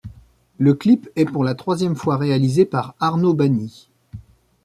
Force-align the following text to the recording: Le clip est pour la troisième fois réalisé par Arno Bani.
Le 0.57 0.73
clip 0.73 1.09
est 1.15 1.25
pour 1.25 1.43
la 1.43 1.53
troisième 1.53 1.95
fois 1.95 2.17
réalisé 2.17 2.65
par 2.65 2.95
Arno 2.99 3.35
Bani. 3.35 3.87